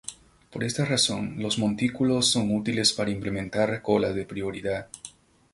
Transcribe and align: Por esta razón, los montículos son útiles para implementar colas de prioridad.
Por 0.51 0.63
esta 0.63 0.83
razón, 0.83 1.35
los 1.37 1.59
montículos 1.59 2.25
son 2.31 2.55
útiles 2.55 2.91
para 2.91 3.11
implementar 3.11 3.83
colas 3.83 4.15
de 4.15 4.25
prioridad. 4.25 4.87